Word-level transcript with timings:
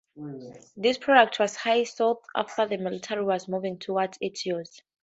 This 0.75 0.97
product 0.97 1.37
was 1.37 1.55
high 1.57 1.83
sought 1.83 2.23
after 2.35 2.63
as 2.63 2.69
the 2.71 2.77
military 2.77 3.23
was 3.23 3.47
moving 3.47 3.77
towards 3.77 4.17
its 4.19 4.47
use. 4.47 4.81